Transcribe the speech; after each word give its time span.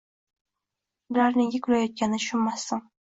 Ular 1.11 1.37
nega 1.41 1.61
kulayotganini 1.67 2.23
tushunmasdim. 2.25 2.83